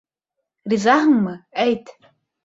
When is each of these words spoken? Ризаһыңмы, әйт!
Ризаһыңмы, 0.71 1.33
әйт! 1.65 1.93